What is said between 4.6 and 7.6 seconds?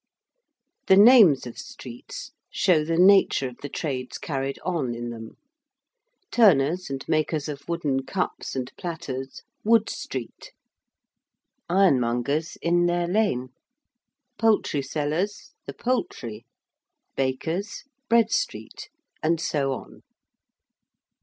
on in them. Turners and makers